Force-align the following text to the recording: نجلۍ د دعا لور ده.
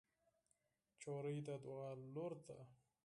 نجلۍ 0.93 1.37
د 1.47 1.49
دعا 1.63 1.89
لور 2.13 2.33
ده. 2.45 2.59